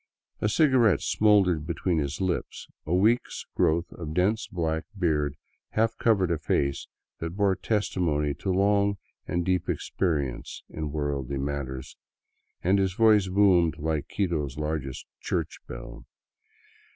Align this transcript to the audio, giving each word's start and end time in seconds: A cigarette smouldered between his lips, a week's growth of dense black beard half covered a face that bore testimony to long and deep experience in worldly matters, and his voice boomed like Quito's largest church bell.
A 0.39 0.49
cigarette 0.49 1.01
smouldered 1.03 1.67
between 1.67 1.99
his 1.99 2.19
lips, 2.19 2.67
a 2.87 2.93
week's 2.95 3.45
growth 3.53 3.91
of 3.91 4.15
dense 4.15 4.47
black 4.47 4.85
beard 4.97 5.35
half 5.73 5.95
covered 5.99 6.31
a 6.31 6.39
face 6.39 6.87
that 7.19 7.35
bore 7.37 7.55
testimony 7.55 8.33
to 8.33 8.49
long 8.51 8.97
and 9.27 9.45
deep 9.45 9.69
experience 9.69 10.63
in 10.71 10.91
worldly 10.91 11.37
matters, 11.37 11.97
and 12.63 12.79
his 12.79 12.93
voice 12.93 13.27
boomed 13.27 13.77
like 13.77 14.07
Quito's 14.07 14.57
largest 14.57 15.05
church 15.21 15.59
bell. 15.67 16.07